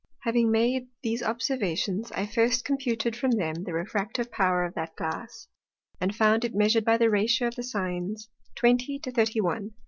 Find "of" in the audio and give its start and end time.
4.65-4.73, 7.49-7.55